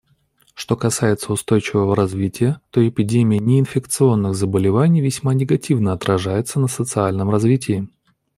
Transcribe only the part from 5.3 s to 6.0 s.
негативно